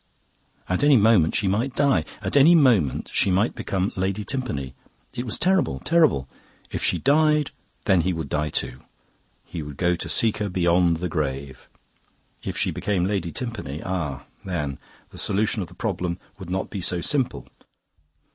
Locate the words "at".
0.67-0.83, 2.23-2.35